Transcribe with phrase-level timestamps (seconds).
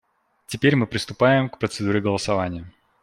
[0.47, 2.65] Теперь мы приступаем к процедуре голосования.